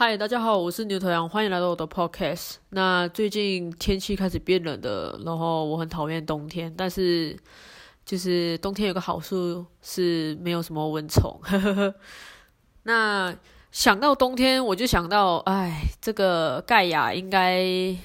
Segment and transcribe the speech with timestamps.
[0.00, 2.58] 嗨，大家好，我是牛头羊，欢迎来到我的 podcast。
[2.68, 7.36] 那最近天气开始变冷的，然后我很讨厌冬天，但是
[8.04, 11.36] 就是冬天有个好处是没有什么蚊虫。
[11.42, 11.94] 呵呵呵
[12.84, 13.34] 那
[13.72, 17.96] 想到冬天，我就想到，哎，这个盖亚应该。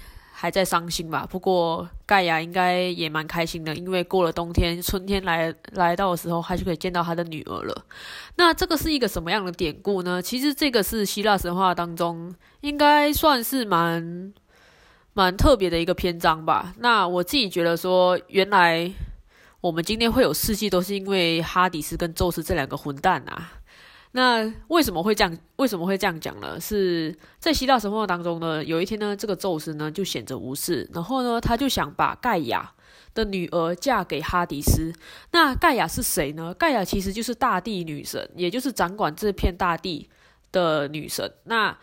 [0.44, 1.26] 还在伤心吧？
[1.32, 7.86] 不过盖亚应该也蛮开心的，因为过了冬天，春天来来到的时候，他就可以见到他的女儿了。
[8.36, 10.22] 那这个是一个什么样的典故呢？
[10.22, 14.34] 其实这个是希腊神话当中应该算是蛮
[15.14, 16.74] 蛮特别的一个篇章吧。
[16.80, 18.92] 那我自己觉得说，原来
[19.62, 23.50] 我们今天会有世纪，都是因为哈迪斯跟宙斯这两个混蛋啊。
[24.16, 25.38] 那为什么会这样？
[25.56, 26.60] 为什么会这样讲呢？
[26.60, 32.74] 是在希腊神话当中呢，有一天呢，这个宙斯呢就闲着无事，然后呢，他就想把盖亚
[33.16, 34.94] 的女儿嫁给哈迪斯。
[35.32, 36.54] 那盖亚是谁呢？
[36.54, 40.08] 盖亚其实就是大地女神，也就是掌管这片大地
[40.52, 41.34] 的女神。
[41.46, 41.76] 那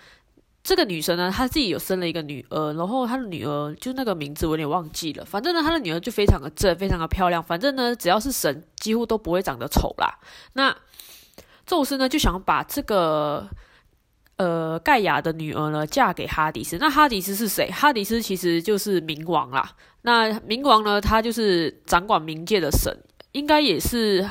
[0.62, 5.24] 这个女神呢，她自己有生了一个女儿，然后她的女儿就那个名字我有点忘记了。
[5.24, 7.42] 反正呢，她的女儿就非常的正，非常的漂亮。
[7.42, 10.18] 反正呢，只要是神，几乎都不会长得丑啦。
[10.52, 10.76] 那
[11.70, 13.48] 宙斯呢就想把这个
[14.38, 16.76] 呃盖亚的女儿呢嫁给哈迪斯。
[16.78, 17.70] 那哈迪斯是谁？
[17.70, 19.70] 哈迪斯其实就是冥王啦。
[20.02, 22.92] 那冥王呢，他就是掌管冥界的神，
[23.30, 24.28] 应该也是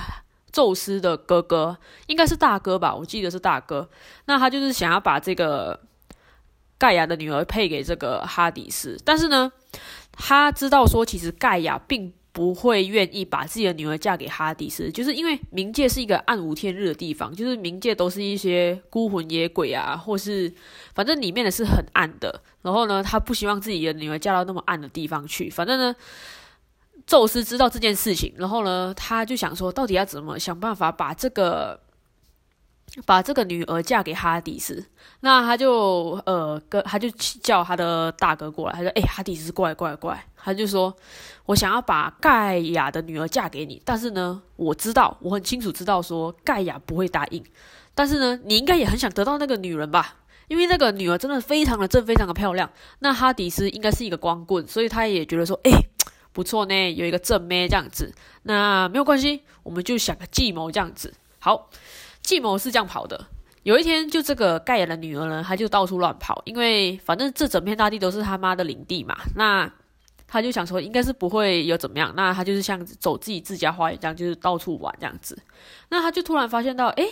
[0.52, 2.94] 宙斯的哥哥，应该是大哥吧？
[2.94, 3.90] 我记得是大哥。
[4.26, 5.80] 那他就是想要把这个
[6.78, 9.50] 盖亚的女儿配给这个哈迪斯，但是呢，
[10.12, 12.14] 他知道说其实盖亚并。
[12.32, 20.52] 不会愿意把自己的女儿嫁给哈迪斯，就是因为冥界是一个暗无天日的地方，就是冥界都是一些孤魂野鬼啊，或是
[20.94, 22.42] 反正里面的是很暗的。
[22.62, 25.50] 然后呢，他不希望自己的女儿嫁到那么暗的地方去。
[25.50, 25.96] 反正呢，
[27.06, 31.80] 宙斯知道这件事情，然后呢，他就想说，到底要怎么想办法把这个。
[33.06, 34.84] 把这个女儿嫁给哈迪斯，
[35.22, 40.96] 那他就呃，跟他就叫他的大哥过来，他说：“哎，哈迪斯，过来，过来，过来。”他就说
[41.46, 47.44] ：“我想要把盖亚的女儿嫁给你，但是呢，我知道，我很清楚知道说盖亚不会答应。
[47.94, 50.16] 但是呢，你应该也很想得到那个女人吧？
[50.48, 52.70] 因为那个女儿真的非常的正，非常的漂亮。
[53.00, 55.72] 那哈迪斯应该是一个光棍，所以他也觉得说，哎，
[56.32, 58.14] 不错呢，有一个正妹这样子。
[58.44, 61.14] 那没有关系，我们就想个计谋这样子。
[61.40, 61.70] 好。”
[62.22, 63.28] 计谋是这样跑的。
[63.64, 69.18] 有一天，就这个盖亚的女儿呢，她就到处乱跑，因为反正这整片大地都是他妈的领地嘛。
[69.36, 69.70] 那
[70.26, 72.14] 他就想说，应该是不会有怎么样。
[72.16, 75.38] 那他就是像走自己自家花园这样，就是到处玩这样子。
[75.90, 77.06] 那他就突然发现到，哎，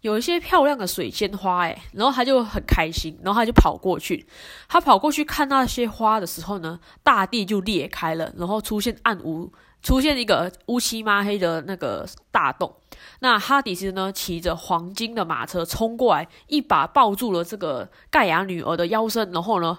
[0.00, 4.26] 有一些漂亮的水仙花，哎，然后他就很开心，然后他就跑过去。
[4.68, 9.52] 他跑过去看那些花的时候呢，大地就裂开了，然后出现暗无。
[9.80, 12.74] 出现一个乌漆抹黑的那个大洞，
[13.20, 19.78] 那哈迪斯呢骑着黄金的马车冲过来，一把抱住了这个盖亚女儿的腰身，然后呢，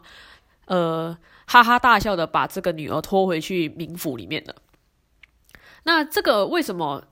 [0.65, 4.55] 呃，哈哈大笑的把这个女儿拖回去冥府里面了。
[5.83, 7.03] 那这个为什么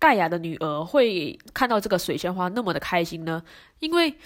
[0.00, 3.44] 盖亚的女儿会看到这个水仙花那么的开心呢？
[3.78, 4.18] 因为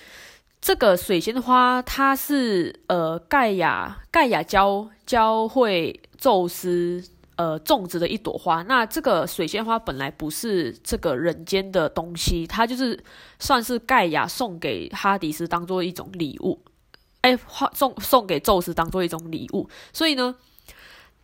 [0.61, 7.05] 这个水仙花它是呃盖亚盖亚教教会宙斯。
[7.39, 8.65] 呃，种植的一朵花。
[8.65, 12.99] 那这个水仙花本来不是这个人间的东西，它就是
[13.39, 16.61] 算是盖亚送给哈迪斯当做一种礼物，
[17.21, 19.71] 哎，花送送给宙斯当做一种礼物。
[19.93, 20.35] 所以呢，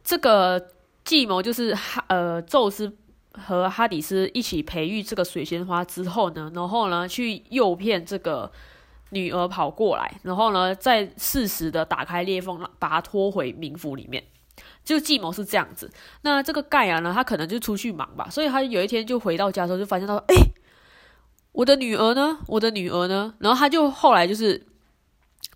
[0.05, 0.69] 这个
[1.05, 2.97] 计谋就是哈呃，宙斯
[3.33, 8.53] 和哈迪斯一起培育这个水仙花之后呢，然后呢去诱骗这个
[9.11, 14.23] 女儿跑过来，然后呢再适时的打开裂缝，把她拖回冥府里面。
[14.85, 15.91] 就计谋是这样子，
[16.23, 20.35] 那这个盖亚呢，他可能就出去忙吧，所以他有一天就回到家的时候，就发现到，哎，
[21.53, 22.39] 我的女儿呢？
[22.47, 23.35] 我的女儿呢？
[23.39, 24.65] 然后他就后来就是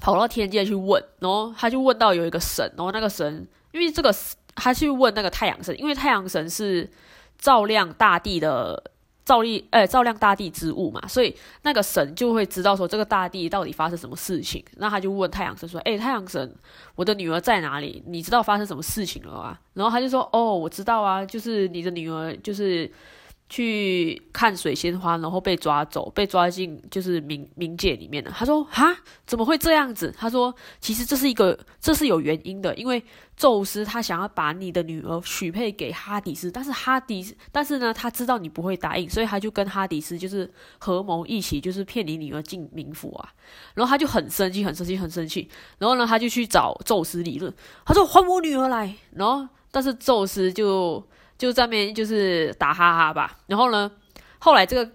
[0.00, 4.14] 跑到天界去问，然后他就问到有一个神，然后那个神，因为这个
[4.54, 6.90] 他去问那个太阳神，因为太阳神是
[7.38, 8.92] 照亮大地的。
[9.28, 14.64] 照例，哎，照亮大地之物嘛，所以那个神就会知道说这个大地到底发生什么事情。
[14.78, 16.54] 那他就问太阳神说：“哎，太阳神，
[16.94, 18.02] 我的女儿在哪里？
[18.06, 22.90] 你知道发生什么事情了吗？”然后他就说：“哦，我知道啊，就是你的女儿，就是。”
[23.48, 28.30] 去看水仙花，然后被抓走，被抓进就是冥冥界里面的。
[28.30, 28.94] 他说：“哈，
[29.26, 33.02] 怎么会这样子？”他说：“其实这是一个，这是有原因的，因为
[33.38, 43.32] 宙斯他想要把你的女儿许配给哈迪斯，但是哈迪斯，但是呢，他知道你不会答应，所以他就跟哈迪斯就是合谋一起，就是骗你女儿进冥府啊。
[43.72, 45.48] 然后他就很生气，很生气，很生气。
[45.78, 47.50] 然后呢，他就去找宙斯理论，
[47.86, 51.02] 他说：“还我女儿来。”然后，但是宙斯就。
[51.38, 53.90] 就在面就是打哈哈吧，然后呢，
[54.40, 54.90] 后来这个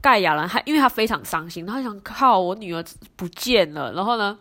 [0.00, 2.82] 盖亚人，他因为他非常伤心，他想靠我女儿
[3.14, 4.38] 不见了，然后呢，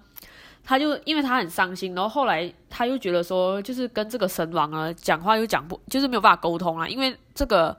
[0.63, 7.77] 他就因为他很伤心，然后后来他又觉得说，就是跟这个神王啊讲话又讲不，就是没有办法沟通啊，因为这个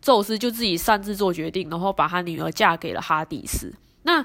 [0.00, 3.74] 宙斯就自己擅自做决定，然后把他女儿嫁给了哈迪斯。
[4.04, 4.24] 那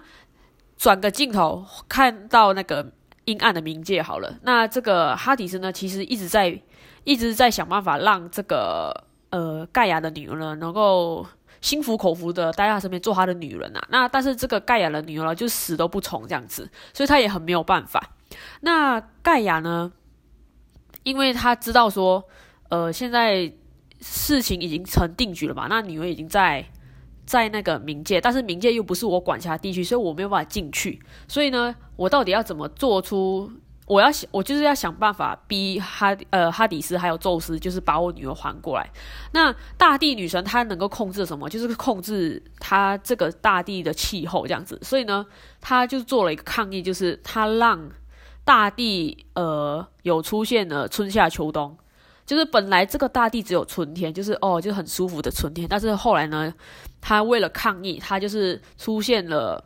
[0.77, 2.91] 转个镜头看到那个
[3.25, 6.59] 阴暗的冥界好了，那这个哈迪斯呢，其实一直在
[7.03, 11.25] 一直在想办法让这个呃盖亚的女儿呢能够。
[11.61, 18.11] 心服口服的待在他身边做他的女人啊，那但是这个盖亚的女儿就死都不从这样子，所以他也很没有办法。
[18.61, 19.91] 那盖亚呢，
[21.01, 22.23] 因为他知道说，
[22.69, 23.51] 呃，现在
[23.99, 26.63] 事情已经成定局了嘛，那女儿已经在
[27.25, 31.01] 在那个冥界，但是冥界又不是我管辖地区，所以我没有办法进去。
[31.27, 33.51] 所以呢，我到底要怎么做出？
[33.87, 38.89] 我要想，我就是要想办法逼哈呃哈迪斯还有宙斯，就是把我女儿还过来。
[39.31, 41.47] 那大地女神她能够控制什么？
[41.47, 44.79] 就是控制她这个大地的气候这样子。
[44.81, 45.23] 所以呢，
[45.61, 47.91] 她就做了一个抗议，就是她让
[48.43, 51.77] 大地呃有出现了春夏秋冬。
[52.25, 55.67] 就是本来这个大地只有春天，就是哦就很舒服的春天。
[55.69, 56.53] 但是后来呢，
[56.99, 59.63] 他为了抗议，他就是出现了，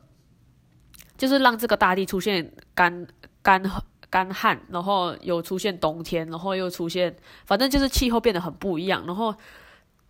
[1.17, 3.07] 就是让这个大地出现干
[3.41, 3.63] 干。
[4.11, 7.15] 干旱，然后有出现冬天，然后又出现，
[7.45, 9.03] 反正就是气候变得很不一样。
[9.05, 9.31] 然后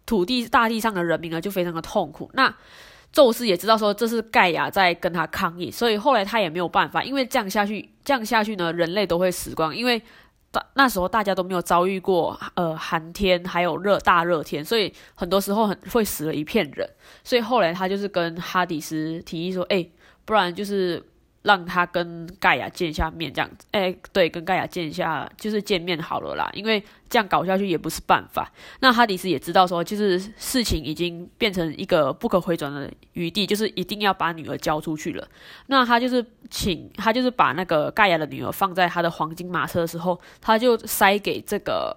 [0.06, 2.32] 土地大地上的人民呢，就非常的痛苦。
[2.34, 2.56] 那
[3.12, 9.76] 宙斯也知道说这是盖亚在跟他抗议，所以后来他也没有办法，因为这样下去，这样下去呢，人类都会死光。
[9.76, 10.02] 因为
[10.52, 16.90] 大那时候大家都没有遭遇过呃寒天，还有热大热天，所以很多时候很会死了一片人。
[17.24, 19.88] 所以后来他就是跟哈迪斯提议说：“哎，
[20.26, 21.04] 不然就是。”
[21.42, 26.50] 让他跟盖亚见一下面，这样子，哎，对，跟盖亚见一下，就是见面好了啦。
[26.54, 28.52] 因为这样搞下去也不是办法。
[28.82, 35.26] 那哈迪斯也知道说，就是事情已经变成一个不可回转的余地，就是一定要把女儿交出去了。
[35.68, 41.96] 那他就是请他就是把那个盖亚的女儿放在他的黄金马车的时候，他就塞给这个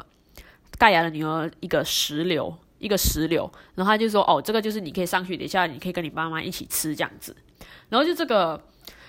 [0.79, 7.35] 盖亚的女儿一个石榴，一个石榴，然后他就说，哦，这个就是你可以上去，等一下你可以跟你妈妈一起吃这样子。
[7.89, 8.63] 然后就这个。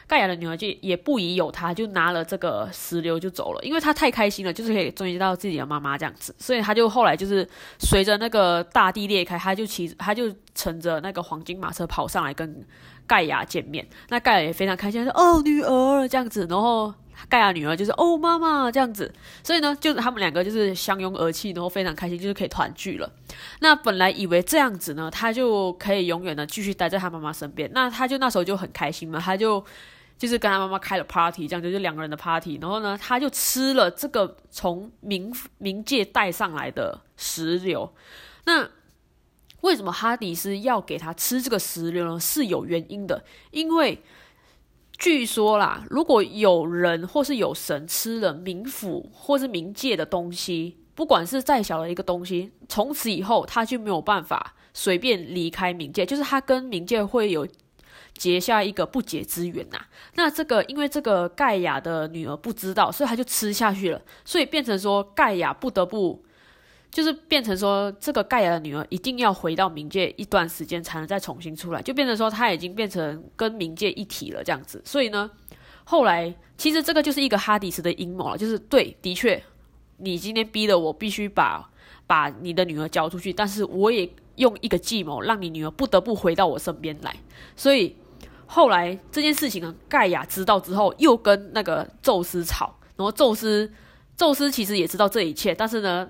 [0.07, 7.47] 盖亚的女儿就也不疑有他，就拿了这个石榴就走了，因为他太开心了，就是可以终于到自己的妈妈这样子，所以他就后来就是
[7.79, 12.65] 随着那个大地裂开，他就骑，他就乘着那个黄金马车跑上来跟
[13.07, 13.87] 盖亚见面。
[14.09, 16.93] 那盖亚也非常开心，说：“哦，女儿这样子。”然后
[17.29, 19.13] 盖亚女儿就是：“哦，妈妈这样子。”
[19.43, 23.11] 所以呢，就是他们两个就是相拥而泣，然后非常开心，就是可以团聚了。
[23.59, 29.63] 那本来以为这样子呢，他就可以永远的继续待在他妈妈身边，那他就那时候就很开心嘛，他就。
[30.15, 32.57] 就是跟他妈妈开了 party，这样就是两个人的 party。
[32.61, 37.91] 然后呢，他就吃了这个从冥冥界带上来的石榴。
[38.45, 38.69] 那
[39.61, 42.17] 为什么哈迪斯要给他吃这个石榴呢？
[42.19, 43.21] 是有原因的。
[43.51, 44.01] 因为
[45.03, 57.45] 据说啦，如果有人或是有神吃了冥府或是冥界的东西，不管是再小的一个东西，从此以后他就没有办法随便离开冥界，就是他跟冥界会有。
[58.15, 59.79] 结下一个不解之缘呐，
[60.13, 66.23] 那这个因为这个盖亚的女儿不知道，所以他就吃下去了，所以变成说盖亚不得不，
[66.93, 74.81] 就是变成说这个盖亚的女儿一定要回到冥界一段时间才能再重新出来，就变成说她已经变成跟冥界一体了这样子。
[74.85, 75.29] 所以呢，
[75.83, 79.43] 后来其实这个就是一个哈迪斯的阴谋了，就是对，的确，
[79.97, 81.69] 你今天逼得我必须把
[82.05, 87.15] 把你的女儿交出去，但是我也用一个计谋让你女儿不得不回到我身边来，
[87.55, 87.95] 所以。
[88.45, 92.75] 后来这件事情呢，盖亚知道之后，又跟那个宙斯吵。
[92.95, 93.71] 然后宙斯，
[94.15, 96.07] 宙斯其实也知道这一切，但是呢，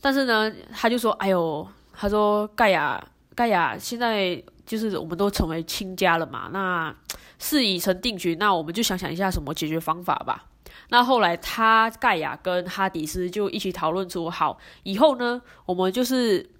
[0.00, 3.02] 但是呢，他就说：“哎呦，他说盖亚，
[3.34, 6.94] 盖亚现在就是我们都成为亲家了嘛，那
[7.38, 10.46] 事已成定局，那我们就想想一下什么解决方法吧。”
[10.90, 16.50] 那后来他盖亚跟哈迪斯就一起讨论出，好，以后呢，我们就是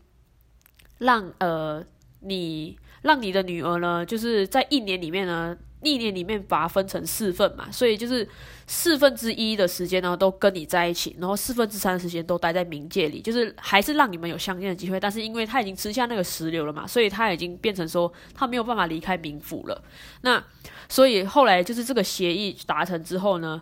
[0.99, 1.85] 让呃
[2.21, 2.79] 你。
[3.05, 8.27] 让你的女儿呢，就是在一年里面呢，一年里面把它分成四份嘛，所以就是
[8.67, 14.99] 四分之一的时间呢都跟你在一起，然后四分之三的时间都待在冥界里，就是还是让你们有相见的机会。
[14.99, 19.83] 但是因为他已经吃下那个石榴了嘛，所以他已经变成说他没有办法离开冥府了。
[20.23, 20.43] 那
[20.89, 23.61] 所以后来就是这个协议达成之后呢，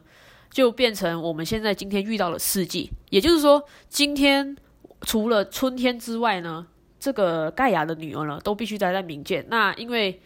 [0.50, 4.57] 就变成我们现在今天遇到了四季，也就是说今天
[5.02, 6.67] 除了春天之外呢。
[7.05, 9.45] 这个盖亚的女儿呢，都必须待在冥界。
[9.49, 10.23] 那因为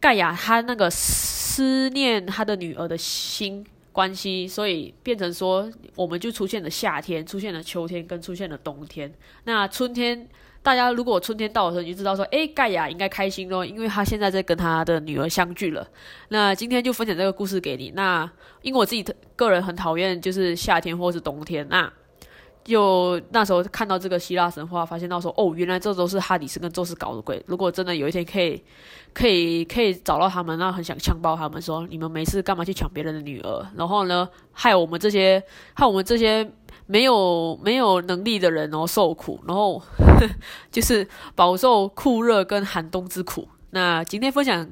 [0.00, 9.12] 盖亚他那个思念他的女儿的心关系，所以变成说，我们就出现了夏天，出现了秋天，跟出现了冬天。
[9.44, 10.28] 那春天
[10.62, 15.84] 大家如果春天到的时候，你就知道说，哎，盖亚应该开心咯，因为他现在在跟他的女儿相聚了。
[16.28, 17.92] 那今天就分享这个故事给你。
[17.96, 18.30] 那
[18.62, 21.92] 因为我自己个人很讨厌就是夏天或是冬天，那
[22.68, 27.42] 就那时候看到这个希腊神话，发现到说，哦，原来这都是哈迪斯跟宙斯搞的鬼。
[27.46, 28.62] 如果真的有一天可以，
[29.12, 33.66] 可以，可以找到他们，那很想枪爆他们，说你们没事干嘛去抢别人的女儿？
[33.76, 35.42] 然后呢，害我们这些，
[35.74, 36.50] 害我们这些。
[36.90, 39.82] 没有没有能力的人哦，受苦，然后
[40.70, 43.46] 就是饱受酷热跟寒冬之苦。
[43.72, 44.66] 那今天分享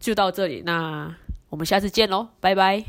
[0.00, 1.14] 就到这里，那
[1.48, 2.84] 我们下次见喽，拜拜。